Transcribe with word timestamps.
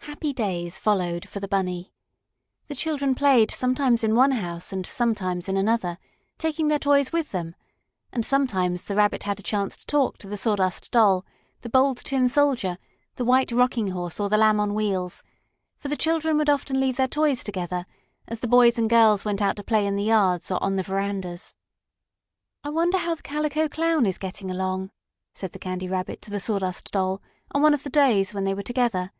Happy 0.00 0.32
days 0.32 0.80
followed 0.80 1.28
for 1.28 1.38
the 1.38 1.46
Bunny. 1.46 1.92
The 2.66 2.74
children 2.74 3.14
played 3.14 3.52
sometimes 3.52 4.02
in 4.02 4.16
one 4.16 4.32
house 4.32 4.72
and 4.72 4.84
sometimes 4.84 5.48
in 5.48 5.56
another, 5.56 5.98
taking 6.36 6.66
their 6.66 6.80
toys 6.80 7.12
with 7.12 7.30
them, 7.30 7.54
and 8.12 8.26
sometimes 8.26 8.82
the 8.82 8.96
Rabbit 8.96 9.22
had 9.22 9.38
a 9.38 9.42
chance 9.44 9.76
to 9.76 9.86
talk 9.86 10.18
to 10.18 10.26
the 10.26 10.36
Sawdust 10.36 10.90
Doll, 10.90 11.24
the 11.60 11.68
Bold 11.70 11.98
Tin 11.98 12.28
Soldier, 12.28 12.76
the 13.14 13.24
White 13.24 13.52
Rocking 13.52 13.86
Horse 13.90 14.18
or 14.18 14.28
the 14.28 14.36
Lamb 14.36 14.58
on 14.58 14.74
Wheels, 14.74 15.22
for 15.78 15.86
the 15.86 15.96
children 15.96 16.36
would 16.38 16.50
often 16.50 16.80
leave 16.80 16.96
their 16.96 17.08
toys 17.08 17.44
together, 17.44 17.86
as 18.26 18.40
the 18.40 18.48
boys 18.48 18.78
and 18.78 18.90
girls 18.90 19.24
went 19.24 19.40
out 19.40 19.54
to 19.56 19.62
play 19.62 19.86
in 19.86 19.94
the 19.94 20.02
yards 20.02 20.50
or 20.50 20.60
on 20.62 20.74
the 20.74 20.82
verandas. 20.82 21.54
"I 22.64 22.70
wonder 22.70 22.98
how 22.98 23.14
the 23.14 23.22
Calico 23.22 23.68
Clown 23.68 24.06
is 24.06 24.18
getting 24.18 24.50
along," 24.50 24.90
said 25.34 25.52
the 25.52 25.60
Candy 25.60 25.86
Rabbit 25.88 26.20
to 26.22 26.30
the 26.32 26.40
Sawdust 26.40 26.90
Doll 26.90 27.22
on 27.52 27.62
one 27.62 27.72
of 27.74 27.84
the 27.84 27.90
days 27.90 28.34
when 28.34 28.42
they 28.42 28.54
were 28.54 28.62
together. 28.62 29.12